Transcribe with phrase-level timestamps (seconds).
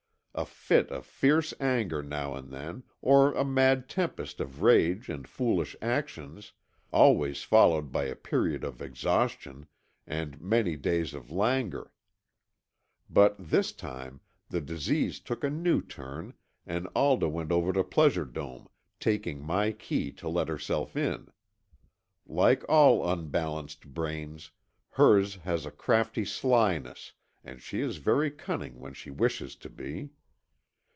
[0.33, 5.27] A fit of fierce anger now and then, or a mad tempest of rage and
[5.27, 6.53] foolish actions,
[6.93, 9.67] always followed by a period of exhaustion
[10.07, 11.91] and many days of languor.
[13.09, 16.33] But this time, the disease took a new turn,
[16.65, 18.69] and Alda went over to Pleasure Dome,
[19.01, 21.27] taking my key to let herself in.
[22.25, 24.51] Like all unbalanced brains,
[24.91, 27.11] hers has a crafty slyness
[27.43, 30.11] and she is very cunning when she wishes to be.